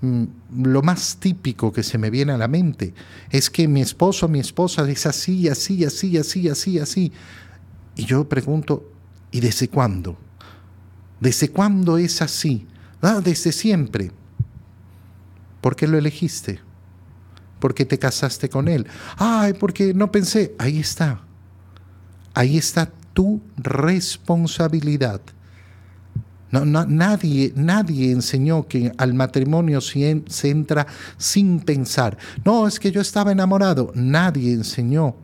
Mm, 0.00 0.24
lo 0.62 0.82
más 0.82 1.16
típico 1.18 1.72
que 1.72 1.82
se 1.82 1.98
me 1.98 2.10
viene 2.10 2.32
a 2.32 2.38
la 2.38 2.48
mente 2.48 2.94
es 3.30 3.50
que 3.50 3.66
mi 3.66 3.80
esposo, 3.80 4.28
mi 4.28 4.40
esposa 4.40 4.88
es 4.88 5.06
así, 5.06 5.48
así, 5.48 5.84
así, 5.84 6.16
así, 6.16 6.48
así, 6.48 6.78
así. 6.78 7.12
Y 7.96 8.04
yo 8.04 8.28
pregunto, 8.28 8.90
¿y 9.30 9.40
desde 9.40 9.68
cuándo? 9.68 10.16
¿Desde 11.20 11.50
cuándo 11.50 11.98
es 11.98 12.22
así? 12.22 12.66
Ah, 13.00 13.20
desde 13.22 13.52
siempre. 13.52 14.10
¿Por 15.60 15.76
qué 15.76 15.86
lo 15.86 15.98
elegiste? 15.98 16.60
¿Por 17.58 17.74
qué 17.74 17.84
te 17.84 17.98
casaste 17.98 18.48
con 18.48 18.66
él? 18.66 18.86
Ay, 19.16 19.52
porque 19.52 19.94
no 19.94 20.10
pensé. 20.10 20.54
Ahí 20.58 20.80
está. 20.80 21.20
Ahí 22.34 22.58
está 22.58 22.90
tu 23.12 23.40
responsabilidad. 23.56 25.20
No, 26.50 26.64
nadie, 26.66 27.52
nadie 27.56 28.10
enseñó 28.12 28.66
que 28.68 28.92
al 28.98 29.14
matrimonio 29.14 29.80
se, 29.80 30.22
se 30.26 30.50
entra 30.50 30.86
sin 31.16 31.60
pensar. 31.60 32.18
No, 32.44 32.66
es 32.66 32.78
que 32.78 32.90
yo 32.90 33.00
estaba 33.00 33.32
enamorado. 33.32 33.90
Nadie 33.94 34.52
enseñó 34.52 35.14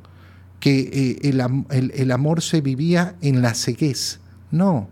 que 0.61 1.19
eh, 1.23 1.91
el, 1.95 2.11
amor 2.11 2.43
se 2.43 2.61
vivía 2.61 3.17
en 3.21 3.43
la 3.43 3.55
ceguez. 3.55 4.21
No, 4.51 4.89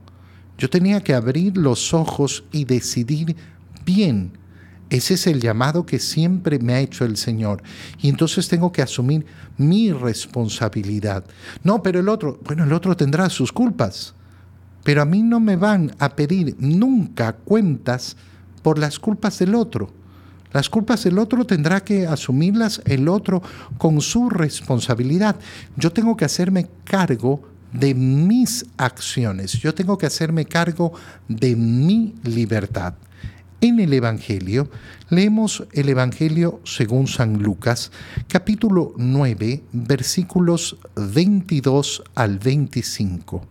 yo 0.58 0.70
tenía 0.70 1.00
que 1.02 1.14
abrir 1.14 1.56
los 1.56 1.92
ojos 1.92 2.44
y 2.52 2.64
decidir 2.64 3.36
bien. 3.84 4.32
Ese 4.88 5.14
es 5.14 5.26
el 5.26 5.40
llamado 5.40 5.84
que 5.84 5.98
siempre 5.98 6.60
me 6.60 6.74
ha 6.74 6.80
hecho 6.80 7.04
el 7.04 7.16
Señor. 7.16 7.62
Y 8.00 8.08
entonces 8.08 8.48
tengo 8.48 8.70
que 8.70 8.82
asumir 8.82 9.26
mi 9.56 9.90
responsabilidad. 9.92 11.24
No, 11.64 11.82
pero 11.82 11.98
el 11.98 12.08
otro, 12.08 12.38
bueno, 12.44 12.64
el 12.64 12.72
otro 12.72 12.96
tendrá 12.96 13.28
sus 13.28 13.52
culpas. 13.52 14.14
Pero 14.84 15.02
a 15.02 15.04
mí 15.04 15.22
no 15.22 15.40
me 15.40 15.56
van 15.56 15.92
a 15.98 16.14
pedir 16.14 16.54
nunca 16.60 17.32
cuentas 17.32 18.16
por 18.62 18.78
las 18.78 19.00
culpas 19.00 19.40
del 19.40 19.56
otro. 19.56 19.90
Las 20.52 20.70
culpas 20.70 21.04
del 21.04 21.18
otro 21.18 21.44
tendrá 21.44 21.80
que 21.82 22.06
asumirlas 22.06 22.80
el 22.84 23.08
otro 23.08 23.42
con 23.78 24.00
su 24.00 24.30
responsabilidad. 24.30 25.36
Yo 25.76 25.92
tengo 25.92 26.16
que 26.16 26.24
hacerme 26.24 26.68
cargo 26.84 27.42
de 27.72 27.94
mis 27.94 28.64
acciones. 28.76 29.52
Yo 29.52 29.74
tengo 29.74 29.98
que 29.98 30.06
hacerme 30.06 30.44
cargo 30.46 30.92
de 31.28 31.56
mi 31.56 32.14
libertad. 32.22 32.94
En 33.60 33.80
el 33.80 33.92
Evangelio, 33.94 34.70
leemos 35.08 35.66
el 35.72 35.88
Evangelio 35.88 36.60
según 36.64 37.06
San 37.06 37.42
Lucas, 37.42 37.90
capítulo 38.28 38.92
9, 38.98 39.62
versículos 39.72 40.76
22 40.94 42.02
al 42.14 42.38
25. 42.38 43.46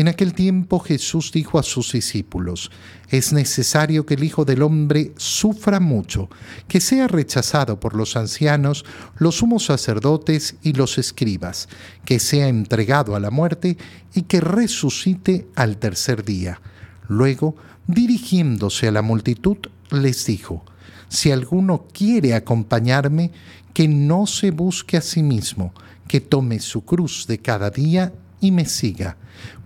En 0.00 0.08
aquel 0.08 0.32
tiempo 0.32 0.78
Jesús 0.78 1.30
dijo 1.30 1.58
a 1.58 1.62
sus 1.62 1.92
discípulos, 1.92 2.70
es 3.10 3.34
necesario 3.34 4.06
que 4.06 4.14
el 4.14 4.24
Hijo 4.24 4.46
del 4.46 4.62
Hombre 4.62 5.12
sufra 5.18 5.78
mucho, 5.78 6.30
que 6.68 6.80
sea 6.80 7.06
rechazado 7.06 7.78
por 7.78 7.94
los 7.94 8.16
ancianos, 8.16 8.86
los 9.18 9.34
sumos 9.34 9.66
sacerdotes 9.66 10.56
y 10.62 10.72
los 10.72 10.96
escribas, 10.96 11.68
que 12.06 12.18
sea 12.18 12.48
entregado 12.48 13.14
a 13.14 13.20
la 13.20 13.30
muerte 13.30 13.76
y 14.14 14.22
que 14.22 14.40
resucite 14.40 15.48
al 15.54 15.76
tercer 15.76 16.24
día. 16.24 16.62
Luego, 17.06 17.56
dirigiéndose 17.86 18.88
a 18.88 18.92
la 18.92 19.02
multitud, 19.02 19.58
les 19.90 20.24
dijo, 20.24 20.64
si 21.10 21.30
alguno 21.30 21.88
quiere 21.92 22.32
acompañarme, 22.32 23.32
que 23.74 23.86
no 23.86 24.26
se 24.26 24.50
busque 24.50 24.96
a 24.96 25.02
sí 25.02 25.22
mismo, 25.22 25.74
que 26.08 26.22
tome 26.22 26.58
su 26.60 26.86
cruz 26.86 27.26
de 27.26 27.36
cada 27.40 27.68
día 27.68 28.14
y 28.40 28.50
me 28.50 28.64
siga, 28.64 29.16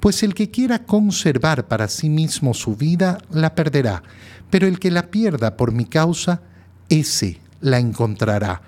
pues 0.00 0.22
el 0.22 0.34
que 0.34 0.50
quiera 0.50 0.84
conservar 0.84 1.66
para 1.68 1.88
sí 1.88 2.08
mismo 2.08 2.54
su 2.54 2.76
vida 2.76 3.18
la 3.30 3.54
perderá, 3.54 4.02
pero 4.50 4.66
el 4.66 4.78
que 4.78 4.90
la 4.90 5.10
pierda 5.10 5.56
por 5.56 5.72
mi 5.72 5.84
causa, 5.84 6.42
ese 6.88 7.40
la 7.60 7.78
encontrará. 7.78 8.62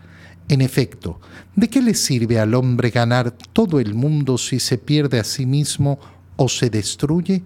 En 0.48 0.60
efecto, 0.60 1.20
¿de 1.56 1.68
qué 1.68 1.82
le 1.82 1.94
sirve 1.94 2.38
al 2.38 2.54
hombre 2.54 2.90
ganar 2.90 3.32
todo 3.52 3.80
el 3.80 3.94
mundo 3.94 4.38
si 4.38 4.60
se 4.60 4.78
pierde 4.78 5.18
a 5.18 5.24
sí 5.24 5.44
mismo 5.44 5.98
o 6.36 6.48
se 6.48 6.70
destruye? 6.70 7.42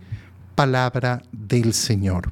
Palabra 0.55 1.23
del 1.33 1.73
Señor. 1.73 2.29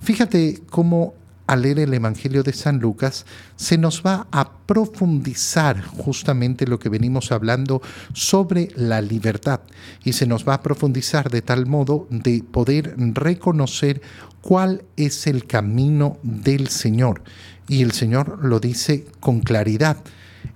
Fíjate 0.00 0.60
cómo 0.68 1.14
al 1.46 1.62
leer 1.62 1.80
el 1.80 1.94
Evangelio 1.94 2.42
de 2.42 2.52
San 2.52 2.80
Lucas, 2.80 3.26
se 3.56 3.78
nos 3.78 4.02
va 4.04 4.26
a 4.30 4.50
profundizar 4.66 5.80
justamente 5.82 6.66
lo 6.66 6.78
que 6.78 6.88
venimos 6.88 7.32
hablando 7.32 7.82
sobre 8.12 8.68
la 8.74 9.00
libertad 9.00 9.60
y 10.04 10.12
se 10.12 10.26
nos 10.26 10.46
va 10.46 10.54
a 10.54 10.62
profundizar 10.62 11.30
de 11.30 11.42
tal 11.42 11.66
modo 11.66 12.06
de 12.10 12.42
poder 12.42 12.94
reconocer 12.96 14.02
cuál 14.40 14.84
es 14.96 15.26
el 15.26 15.46
camino 15.46 16.18
del 16.22 16.68
Señor. 16.68 17.22
Y 17.68 17.82
el 17.82 17.92
Señor 17.92 18.44
lo 18.44 18.60
dice 18.60 19.06
con 19.20 19.40
claridad 19.40 19.98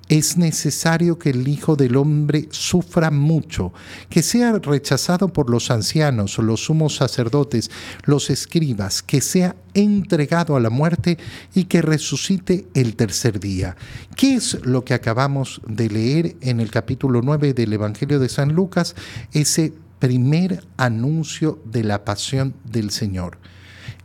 es 0.09 0.37
necesario 0.37 1.18
que 1.18 1.30
el 1.30 1.47
Hijo 1.47 1.76
del 1.76 1.97
Hombre 1.97 2.49
sufra 2.50 3.11
mucho, 3.11 3.73
que 4.09 4.23
sea 4.23 4.52
rechazado 4.52 5.32
por 5.32 5.50
los 5.50 5.70
ancianos, 5.70 6.38
los 6.38 6.64
sumos 6.64 6.97
sacerdotes, 6.97 7.70
los 8.04 8.30
escribas, 8.30 9.02
que 9.02 9.20
sea 9.20 9.56
entregado 9.75 10.56
a 10.56 10.61
la 10.61 10.70
muerte 10.70 11.18
y 11.54 11.64
que 11.64 11.82
resucite 11.82 12.66
el 12.75 12.97
tercer 12.97 13.38
día. 13.38 13.76
¿Qué 14.16 14.35
es 14.35 14.59
lo 14.64 14.85
que 14.85 14.94
acabamos 14.94 15.61
de 15.66 15.88
leer 15.88 16.37
en 16.40 16.61
el 16.61 16.70
capítulo 16.70 17.23
9 17.23 17.54
del 17.54 17.73
Evangelio 17.73 18.18
de 18.18 18.28
San 18.28 18.52
Lucas? 18.52 18.97
Ese 19.32 19.73
primer 19.99 20.64
anuncio 20.76 21.61
de 21.64 21.85
la 21.85 22.04
pasión 22.04 22.54
del 22.64 22.90
Señor 22.90 23.38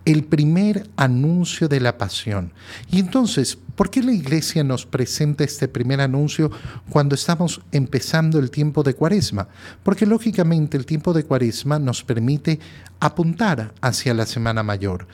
el 0.05 0.23
primer 0.23 0.87
anuncio 0.95 1.67
de 1.67 1.79
la 1.79 1.97
pasión. 1.97 2.53
Y 2.91 2.99
entonces, 2.99 3.57
¿por 3.75 3.89
qué 3.89 4.03
la 4.03 4.13
iglesia 4.13 4.63
nos 4.63 4.85
presenta 4.85 5.43
este 5.43 5.67
primer 5.67 5.99
anuncio 5.99 6.51
cuando 6.89 7.15
estamos 7.15 7.61
empezando 7.71 8.37
el 8.39 8.51
tiempo 8.51 8.83
de 8.83 8.93
cuaresma? 8.93 9.47
Porque 9.83 10.05
lógicamente 10.05 10.77
el 10.77 10.85
tiempo 10.85 11.11
de 11.11 11.23
cuaresma 11.23 11.79
nos 11.79 12.03
permite 12.03 12.59
apuntar 12.99 13.73
hacia 13.81 14.13
la 14.13 14.27
Semana 14.27 14.61
Mayor, 14.61 15.07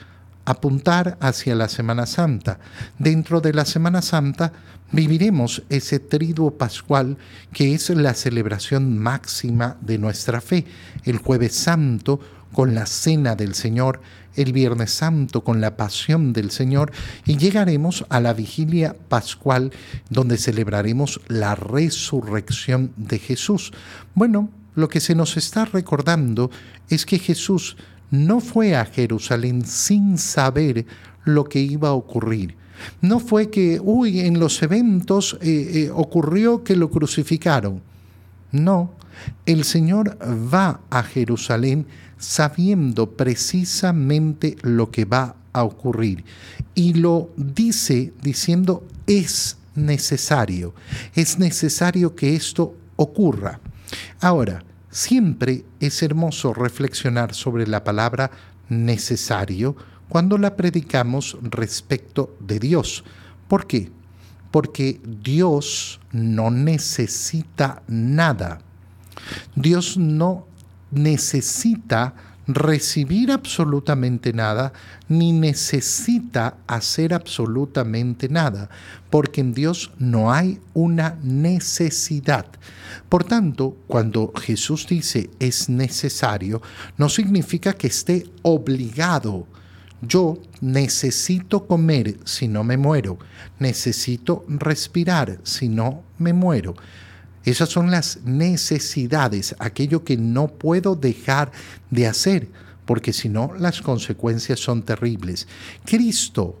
apuntar 0.44 1.16
hacia 1.20 1.54
la 1.54 1.68
Semana 1.68 2.04
Santa. 2.04 2.58
Dentro 2.98 3.40
de 3.40 3.54
la 3.54 3.64
Semana 3.64 4.02
Santa 4.02 4.52
viviremos 4.92 5.62
ese 5.70 6.00
triduo 6.00 6.58
pascual 6.58 7.16
que 7.54 7.74
es 7.74 7.88
la 7.88 8.12
celebración 8.12 8.98
máxima 8.98 9.78
de 9.80 9.96
nuestra 9.96 10.42
fe. 10.42 10.66
El 11.04 11.16
jueves 11.16 11.54
santo 11.54 12.20
con 12.52 12.74
la 12.74 12.86
cena 12.86 13.34
del 13.34 13.54
Señor, 13.54 14.00
el 14.34 14.52
Viernes 14.52 14.92
Santo 14.92 15.44
con 15.44 15.60
la 15.60 15.76
pasión 15.76 16.32
del 16.32 16.50
Señor 16.50 16.92
y 17.26 17.36
llegaremos 17.36 18.06
a 18.08 18.20
la 18.20 18.32
vigilia 18.32 18.96
pascual 19.08 19.72
donde 20.10 20.38
celebraremos 20.38 21.20
la 21.28 21.54
resurrección 21.54 22.92
de 22.96 23.18
Jesús. 23.18 23.72
Bueno, 24.14 24.50
lo 24.74 24.88
que 24.88 25.00
se 25.00 25.14
nos 25.14 25.36
está 25.36 25.64
recordando 25.66 26.50
es 26.88 27.04
que 27.04 27.18
Jesús 27.18 27.76
no 28.10 28.40
fue 28.40 28.76
a 28.76 28.84
Jerusalén 28.84 29.64
sin 29.64 30.18
saber 30.18 30.86
lo 31.24 31.44
que 31.44 31.60
iba 31.60 31.90
a 31.90 31.94
ocurrir. 31.94 32.56
No 33.00 33.20
fue 33.20 33.50
que, 33.50 33.80
uy, 33.82 34.20
en 34.20 34.40
los 34.40 34.62
eventos 34.62 35.38
eh, 35.40 35.86
eh, 35.86 35.90
ocurrió 35.94 36.64
que 36.64 36.76
lo 36.76 36.90
crucificaron. 36.90 37.82
No, 38.52 38.92
el 39.46 39.64
Señor 39.64 40.18
va 40.22 40.80
a 40.90 41.02
Jerusalén 41.02 41.86
sabiendo 42.18 43.10
precisamente 43.10 44.56
lo 44.62 44.90
que 44.90 45.04
va 45.04 45.34
a 45.52 45.64
ocurrir. 45.64 46.24
Y 46.74 46.94
lo 46.94 47.30
dice 47.36 48.12
diciendo 48.22 48.86
es 49.06 49.58
necesario, 49.74 50.74
es 51.14 51.38
necesario 51.38 52.14
que 52.14 52.36
esto 52.36 52.76
ocurra. 52.96 53.60
Ahora, 54.20 54.62
siempre 54.90 55.64
es 55.80 56.02
hermoso 56.02 56.52
reflexionar 56.52 57.34
sobre 57.34 57.66
la 57.66 57.82
palabra 57.82 58.30
necesario 58.68 59.76
cuando 60.08 60.38
la 60.38 60.56
predicamos 60.56 61.38
respecto 61.42 62.36
de 62.40 62.58
Dios. 62.58 63.02
¿Por 63.48 63.66
qué? 63.66 63.90
Porque 64.52 65.00
Dios 65.04 65.98
no 66.12 66.52
necesita 66.52 67.82
nada. 67.88 68.60
Dios 69.56 69.96
no 69.96 70.46
necesita 70.92 72.14
recibir 72.46 73.30
absolutamente 73.30 74.32
nada, 74.32 74.72
ni 75.08 75.32
necesita 75.32 76.56
hacer 76.66 77.14
absolutamente 77.14 78.28
nada, 78.28 78.68
porque 79.10 79.40
en 79.40 79.54
Dios 79.54 79.92
no 79.98 80.32
hay 80.32 80.60
una 80.74 81.18
necesidad. 81.22 82.46
Por 83.08 83.24
tanto, 83.24 83.76
cuando 83.86 84.32
Jesús 84.34 84.86
dice 84.88 85.30
es 85.38 85.68
necesario, 85.68 86.62
no 86.96 87.08
significa 87.08 87.72
que 87.72 87.86
esté 87.86 88.26
obligado. 88.42 89.46
Yo 90.02 90.38
necesito 90.60 91.66
comer 91.66 92.18
si 92.24 92.48
no 92.48 92.64
me 92.64 92.76
muero, 92.76 93.18
necesito 93.60 94.44
respirar 94.48 95.38
si 95.44 95.68
no 95.68 96.02
me 96.18 96.32
muero. 96.32 96.74
Esas 97.44 97.68
son 97.68 97.90
las 97.90 98.20
necesidades, 98.24 99.54
aquello 99.60 100.02
que 100.04 100.16
no 100.16 100.48
puedo 100.48 100.96
dejar 100.96 101.52
de 101.90 102.08
hacer, 102.08 102.48
porque 102.84 103.12
si 103.12 103.28
no 103.28 103.52
las 103.56 103.80
consecuencias 103.80 104.58
son 104.58 104.82
terribles. 104.82 105.46
Cristo 105.84 106.60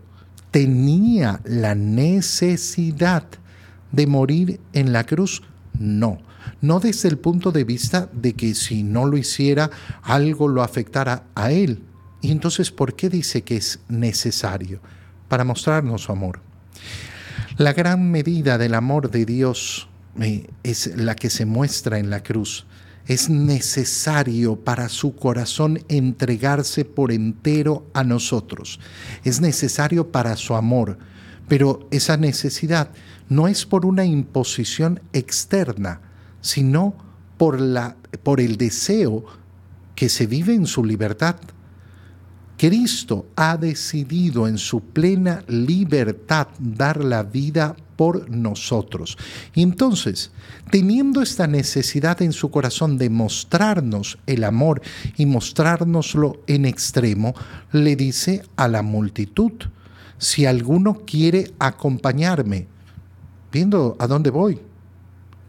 tenía 0.52 1.40
la 1.44 1.74
necesidad 1.74 3.24
de 3.90 4.06
morir 4.06 4.60
en 4.72 4.92
la 4.92 5.04
cruz. 5.04 5.42
No, 5.78 6.18
no 6.60 6.78
desde 6.78 7.08
el 7.08 7.18
punto 7.18 7.50
de 7.50 7.64
vista 7.64 8.08
de 8.12 8.34
que 8.34 8.54
si 8.54 8.84
no 8.84 9.04
lo 9.04 9.16
hiciera 9.16 9.70
algo 10.02 10.46
lo 10.46 10.62
afectara 10.62 11.24
a 11.34 11.50
él. 11.50 11.82
Y 12.22 12.30
entonces, 12.30 12.70
¿por 12.70 12.94
qué 12.94 13.10
dice 13.10 13.42
que 13.42 13.56
es 13.56 13.80
necesario? 13.88 14.80
Para 15.28 15.44
mostrarnos 15.44 16.02
su 16.02 16.12
amor. 16.12 16.40
La 17.58 17.74
gran 17.74 18.10
medida 18.10 18.56
del 18.56 18.74
amor 18.74 19.10
de 19.10 19.26
Dios 19.26 19.88
es 20.62 20.96
la 20.96 21.16
que 21.16 21.28
se 21.28 21.44
muestra 21.44 21.98
en 21.98 22.08
la 22.10 22.22
cruz. 22.22 22.64
Es 23.06 23.28
necesario 23.28 24.56
para 24.56 24.88
su 24.88 25.16
corazón 25.16 25.80
entregarse 25.88 26.84
por 26.84 27.10
entero 27.10 27.86
a 27.92 28.04
nosotros. 28.04 28.78
Es 29.24 29.40
necesario 29.40 30.12
para 30.12 30.36
su 30.36 30.54
amor. 30.54 30.98
Pero 31.48 31.88
esa 31.90 32.16
necesidad 32.16 32.90
no 33.28 33.48
es 33.48 33.66
por 33.66 33.84
una 33.84 34.04
imposición 34.04 35.00
externa, 35.12 36.00
sino 36.40 36.94
por 37.36 38.40
el 38.40 38.56
deseo 38.56 39.24
que 39.96 40.08
se 40.08 40.26
vive 40.26 40.54
en 40.54 40.66
su 40.66 40.84
libertad. 40.84 41.36
Cristo 42.62 43.26
ha 43.34 43.56
decidido 43.56 44.46
en 44.46 44.56
su 44.56 44.82
plena 44.82 45.42
libertad 45.48 46.46
dar 46.60 47.02
la 47.02 47.24
vida 47.24 47.74
por 47.96 48.30
nosotros. 48.30 49.18
Y 49.52 49.64
entonces, 49.64 50.30
teniendo 50.70 51.22
esta 51.22 51.48
necesidad 51.48 52.22
en 52.22 52.32
su 52.32 52.52
corazón 52.52 52.98
de 52.98 53.10
mostrarnos 53.10 54.16
el 54.26 54.44
amor 54.44 54.80
y 55.16 55.26
mostrárnoslo 55.26 56.40
en 56.46 56.64
extremo, 56.64 57.34
le 57.72 57.96
dice 57.96 58.44
a 58.54 58.68
la 58.68 58.82
multitud, 58.82 59.54
si 60.18 60.46
alguno 60.46 61.02
quiere 61.04 61.54
acompañarme, 61.58 62.68
viendo 63.50 63.96
a 63.98 64.06
dónde 64.06 64.30
voy, 64.30 64.60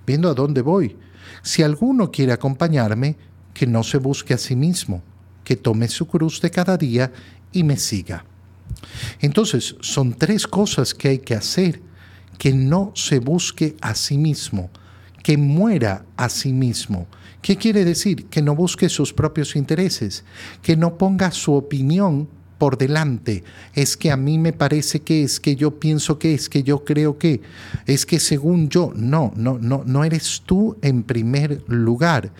viendo 0.07 0.31
a 0.31 0.33
dónde 0.33 0.63
voy, 0.63 0.97
si 1.43 1.61
alguno 1.61 2.09
quiere 2.09 2.31
acompañarme, 2.31 3.17
que 3.53 3.67
no 3.67 3.83
se 3.83 3.99
busque 3.99 4.33
a 4.33 4.39
sí 4.39 4.55
mismo 4.55 5.03
que 5.43 5.55
tome 5.55 5.87
su 5.87 6.07
cruz 6.07 6.41
de 6.41 6.51
cada 6.51 6.77
día 6.77 7.11
y 7.51 7.63
me 7.63 7.77
siga. 7.77 8.25
Entonces, 9.19 9.75
son 9.81 10.13
tres 10.13 10.47
cosas 10.47 10.93
que 10.93 11.09
hay 11.09 11.19
que 11.19 11.35
hacer. 11.35 11.81
Que 12.37 12.51
no 12.51 12.91
se 12.95 13.19
busque 13.19 13.77
a 13.79 13.93
sí 13.93 14.17
mismo, 14.17 14.69
que 15.23 15.37
muera 15.37 16.03
a 16.17 16.29
sí 16.29 16.51
mismo. 16.51 17.07
¿Qué 17.41 17.57
quiere 17.57 17.85
decir? 17.85 18.25
Que 18.25 18.41
no 18.41 18.55
busque 18.55 18.89
sus 18.89 19.13
propios 19.13 19.55
intereses, 19.55 20.23
que 20.61 20.75
no 20.75 20.97
ponga 20.97 21.31
su 21.31 21.53
opinión 21.53 22.27
por 22.57 22.77
delante. 22.77 23.43
Es 23.73 23.95
que 23.95 24.11
a 24.11 24.17
mí 24.17 24.37
me 24.37 24.53
parece 24.53 25.01
que 25.01 25.23
es 25.23 25.39
que 25.39 25.55
yo 25.55 25.79
pienso 25.79 26.17
que 26.17 26.33
es 26.33 26.49
que 26.49 26.63
yo 26.63 26.83
creo 26.83 27.17
que 27.17 27.41
es 27.85 28.05
que 28.05 28.19
según 28.19 28.69
yo, 28.69 28.93
no, 28.95 29.31
no, 29.35 29.59
no, 29.59 29.83
no 29.85 30.03
eres 30.03 30.41
tú 30.45 30.77
en 30.81 31.03
primer 31.03 31.61
lugar 31.67 32.31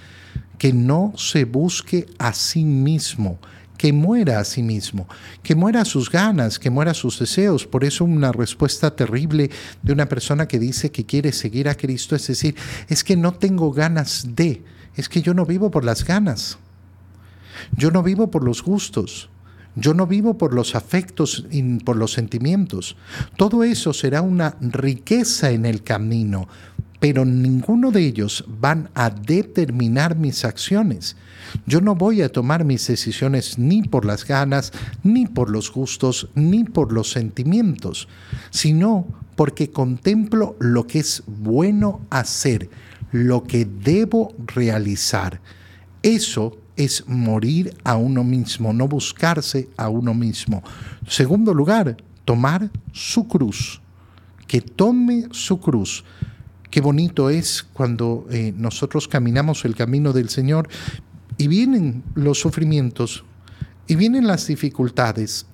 que 0.58 0.74
no 0.74 1.14
se 1.18 1.46
busque 1.46 2.06
a 2.18 2.34
sí 2.34 2.64
mismo, 2.64 3.40
que 3.78 3.92
muera 3.92 4.40
a 4.40 4.46
sí 4.46 4.64
mismo, 4.64 5.08
que 5.42 5.56
muera 5.56 5.82
a 5.82 5.86
sus 5.86 6.10
ganas, 6.10 6.60
que 6.60 6.70
muera 6.70 6.92
a 6.92 6.94
sus 6.96 7.20
deseos. 7.20 7.68
Por 7.68 7.84
eso 7.84 8.06
una 8.06 8.32
respuesta 8.32 8.96
terrible 8.96 9.50
de 9.82 9.94
una 9.94 10.08
persona 10.08 10.48
que 10.48 10.60
dice 10.60 10.92
que 10.92 11.06
quiere 11.06 11.32
seguir 11.32 11.68
a 11.68 11.76
Cristo 11.76 12.16
es 12.16 12.28
decir, 12.28 12.56
es 12.88 13.04
que 13.04 13.18
no 13.18 13.34
tengo 13.34 13.72
ganas 13.72 14.36
de, 14.36 14.64
es 14.96 15.10
que 15.10 15.22
yo 15.22 15.34
no 15.34 15.46
vivo 15.46 15.72
por 15.72 15.84
las 15.84 16.06
ganas, 16.06 16.58
yo 17.76 17.92
no 17.92 18.04
vivo 18.04 18.32
por 18.32 18.44
los 18.44 18.64
gustos. 18.64 19.30
Yo 19.76 19.96
no 19.96 20.06
vivo 20.06 20.38
por 20.38 20.54
los 20.54 20.76
afectos 20.76 21.46
y 21.50 21.80
por 21.80 21.96
los 21.96 22.14
sentimientos. 22.14 22.96
Todo 23.38 23.64
eso 23.64 23.92
será 23.92 24.22
una 24.22 24.56
riqueza 24.62 25.50
en 25.50 25.66
el 25.66 25.82
camino, 25.82 26.48
pero 27.04 27.26
ninguno 27.26 27.92
de 27.92 28.00
ellos 28.00 28.46
van 28.48 28.90
a 28.94 29.10
determinar 29.10 30.16
mis 30.16 30.46
acciones. 30.46 31.18
Yo 31.66 31.82
no 31.82 31.96
voy 31.96 32.22
a 32.22 32.30
tomar 32.30 32.64
mis 32.64 32.88
decisiones 32.88 33.60
ni 33.60 33.82
por 33.84 34.06
las 34.06 34.26
ganas, 34.26 34.72
ni 35.04 35.28
por 35.28 35.50
los 35.50 35.70
gustos, 35.70 36.30
ni 36.34 36.64
por 36.64 36.94
los 36.94 37.12
sentimientos, 37.12 38.08
sino 38.52 39.06
porque 39.36 39.70
contemplo 39.70 40.56
lo 40.62 40.88
que 40.88 41.00
es 41.00 41.24
bueno 41.28 42.00
hacer, 42.10 42.70
lo 43.12 43.44
que 43.44 43.66
debo 43.66 44.34
realizar. 44.56 45.42
Eso 46.04 46.58
es 46.78 47.04
morir 47.06 47.76
a 47.84 47.98
uno 47.98 48.24
mismo, 48.24 48.72
no 48.72 48.88
buscarse 48.88 49.68
a 49.76 49.90
uno 49.90 50.14
mismo. 50.14 50.64
Segundo 51.06 51.54
lugar, 51.54 51.98
tomar 52.24 52.72
su 52.94 53.28
cruz. 53.28 53.82
Que 54.48 54.62
tome 54.62 55.28
su 55.32 55.60
cruz. 55.60 56.06
Qué 56.74 56.82
bonito 56.82 57.30
es 57.30 57.62
cuando 57.62 58.26
eh, 58.32 58.52
nosotros 58.58 59.08
caminamos 59.08 59.64
el 59.64 59.76
camino 59.76 60.12
del 60.12 60.30
Señor 60.30 60.68
y 61.38 61.48
vienen 61.48 62.02
los 62.16 62.40
sufrimientos 62.40 63.26
y 63.86 63.96
vienen 63.96 64.26
las 64.26 64.48
dificultades 64.48 65.46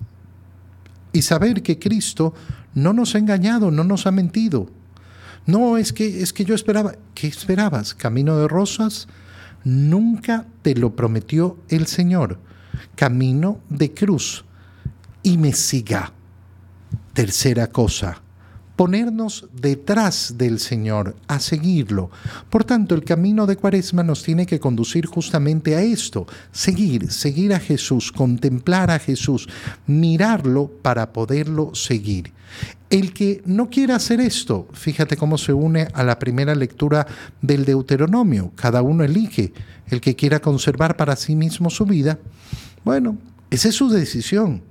y 1.12 1.20
saber 1.20 1.62
que 1.62 1.78
Cristo 1.78 2.32
no 2.72 2.94
nos 2.94 3.14
ha 3.14 3.18
engañado, 3.18 3.70
no 3.70 3.84
nos 3.84 4.06
ha 4.06 4.12
mentido. 4.12 4.70
No, 5.44 5.76
es 5.76 5.92
que, 5.92 6.22
es 6.22 6.32
que 6.32 6.46
yo 6.46 6.54
esperaba. 6.54 6.94
¿Qué 7.14 7.26
esperabas? 7.26 7.92
¿Camino 7.92 8.38
de 8.38 8.48
rosas? 8.48 9.06
Nunca 9.62 10.46
te 10.62 10.74
lo 10.74 10.96
prometió 10.96 11.58
el 11.68 11.86
Señor. 11.86 12.38
Camino 12.94 13.60
de 13.68 13.92
cruz. 13.92 14.46
Y 15.22 15.36
me 15.36 15.52
siga. 15.52 16.14
Tercera 17.12 17.66
cosa, 17.66 18.22
ponernos 18.80 19.46
detrás 19.52 20.36
del 20.38 20.58
Señor, 20.58 21.14
a 21.28 21.38
seguirlo. 21.38 22.10
Por 22.48 22.64
tanto, 22.64 22.94
el 22.94 23.04
camino 23.04 23.46
de 23.46 23.56
Cuaresma 23.56 24.02
nos 24.02 24.22
tiene 24.22 24.46
que 24.46 24.58
conducir 24.58 25.04
justamente 25.04 25.76
a 25.76 25.82
esto, 25.82 26.26
seguir, 26.50 27.12
seguir 27.12 27.52
a 27.52 27.60
Jesús, 27.60 28.10
contemplar 28.10 28.90
a 28.90 28.98
Jesús, 28.98 29.50
mirarlo 29.86 30.70
para 30.80 31.12
poderlo 31.12 31.74
seguir. 31.74 32.32
El 32.88 33.12
que 33.12 33.42
no 33.44 33.68
quiera 33.68 33.96
hacer 33.96 34.18
esto, 34.18 34.66
fíjate 34.72 35.18
cómo 35.18 35.36
se 35.36 35.52
une 35.52 35.88
a 35.92 36.02
la 36.02 36.18
primera 36.18 36.54
lectura 36.54 37.06
del 37.42 37.66
Deuteronomio, 37.66 38.50
cada 38.56 38.80
uno 38.80 39.04
elige, 39.04 39.52
el 39.88 40.00
que 40.00 40.16
quiera 40.16 40.40
conservar 40.40 40.96
para 40.96 41.16
sí 41.16 41.36
mismo 41.36 41.68
su 41.68 41.84
vida, 41.84 42.18
bueno, 42.82 43.18
esa 43.50 43.68
es 43.68 43.74
su 43.74 43.90
decisión. 43.90 44.62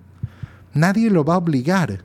Nadie 0.73 1.11
lo 1.11 1.23
va 1.23 1.35
a 1.35 1.37
obligar, 1.37 2.03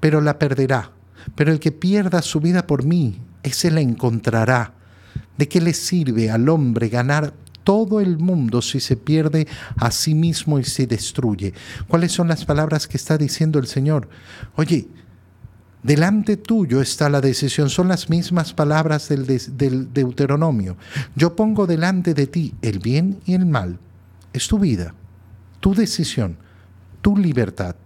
pero 0.00 0.20
la 0.20 0.40
perderá 0.40 0.97
pero 1.34 1.52
el 1.52 1.60
que 1.60 1.72
pierda 1.72 2.22
su 2.22 2.40
vida 2.40 2.66
por 2.66 2.84
mí, 2.84 3.20
ese 3.42 3.70
la 3.70 3.80
encontrará. 3.80 4.74
¿De 5.36 5.48
qué 5.48 5.60
le 5.60 5.74
sirve 5.74 6.30
al 6.30 6.48
hombre 6.48 6.88
ganar 6.88 7.32
todo 7.64 8.00
el 8.00 8.18
mundo 8.18 8.62
si 8.62 8.80
se 8.80 8.96
pierde 8.96 9.46
a 9.76 9.90
sí 9.90 10.14
mismo 10.14 10.58
y 10.58 10.64
se 10.64 10.86
destruye? 10.86 11.54
¿Cuáles 11.86 12.12
son 12.12 12.28
las 12.28 12.44
palabras 12.44 12.88
que 12.88 12.96
está 12.96 13.18
diciendo 13.18 13.58
el 13.58 13.66
Señor? 13.66 14.08
Oye, 14.56 14.88
Delante 15.82 16.36
tuyo 16.36 16.80
está 16.80 17.08
la 17.08 17.20
decisión, 17.20 17.70
son 17.70 17.86
las 17.86 18.10
mismas 18.10 18.52
palabras 18.52 19.08
del, 19.08 19.26
del, 19.26 19.92
Deuteronomio. 19.92 20.76
Yo 21.14 21.36
pongo 21.36 21.68
delante 21.68 22.14
de 22.14 22.26
ti 22.26 22.54
el 22.62 22.80
bien 22.80 23.20
y 23.24 23.34
el 23.34 23.46
mal. 23.46 23.78
Es 24.32 24.48
tu 24.48 24.58
vida, 24.58 24.92
tu 25.60 25.74
decisión, 25.74 26.36
tu 27.00 27.16
libertad. 27.16 27.76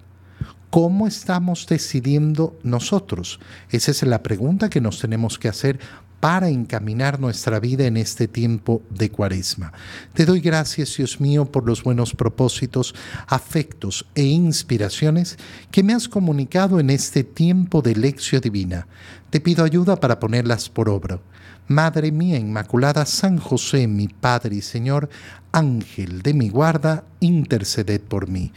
¿Cómo 0.72 1.06
estamos 1.06 1.66
decidiendo 1.66 2.58
nosotros? 2.62 3.40
Esa 3.68 3.90
es 3.90 4.02
la 4.04 4.22
pregunta 4.22 4.70
que 4.70 4.80
nos 4.80 5.00
tenemos 5.00 5.38
que 5.38 5.48
hacer 5.48 5.78
para 6.22 6.50
encaminar 6.50 7.18
nuestra 7.18 7.58
vida 7.58 7.84
en 7.84 7.96
este 7.96 8.28
tiempo 8.28 8.80
de 8.90 9.10
cuaresma. 9.10 9.72
Te 10.14 10.24
doy 10.24 10.38
gracias, 10.38 10.96
Dios 10.96 11.20
mío, 11.20 11.46
por 11.46 11.66
los 11.66 11.82
buenos 11.82 12.14
propósitos, 12.14 12.94
afectos 13.26 14.06
e 14.14 14.22
inspiraciones 14.22 15.36
que 15.72 15.82
me 15.82 15.94
has 15.94 16.08
comunicado 16.08 16.78
en 16.78 16.90
este 16.90 17.24
tiempo 17.24 17.82
de 17.82 17.96
lección 17.96 18.40
divina. 18.40 18.86
Te 19.30 19.40
pido 19.40 19.64
ayuda 19.64 19.96
para 19.96 20.20
ponerlas 20.20 20.68
por 20.68 20.88
obra. 20.88 21.18
Madre 21.66 22.12
mía 22.12 22.38
Inmaculada, 22.38 23.04
San 23.04 23.38
José, 23.38 23.88
mi 23.88 24.06
Padre 24.06 24.54
y 24.54 24.62
Señor, 24.62 25.08
Ángel 25.50 26.22
de 26.22 26.34
mi 26.34 26.50
guarda, 26.50 27.02
interceded 27.18 28.00
por 28.00 28.28
mí. 28.28 28.52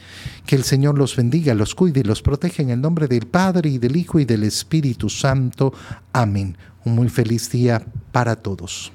Que 0.46 0.56
el 0.56 0.66
Señor 0.66 1.00
los 1.00 1.16
bendiga, 1.16 1.56
los 1.56 1.74
cuide 1.74 2.02
y 2.02 2.04
los 2.04 2.22
proteja 2.22 2.62
en 2.62 2.70
el 2.70 2.82
nombre 2.82 3.08
del 3.08 3.26
Padre 3.26 3.72
y 3.72 3.80
del 3.80 3.96
Hijo 3.96 4.20
y 4.20 4.26
del 4.26 4.44
Espíritu 4.44 5.10
Santo. 5.10 5.74
Amén. 6.14 6.56
Un 6.86 6.96
muy 6.96 7.10
feliz 7.10 7.50
día 7.50 7.84
para 8.12 8.36
todos. 8.36 8.92